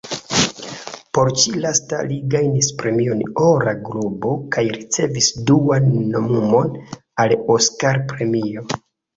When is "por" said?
1.17-1.27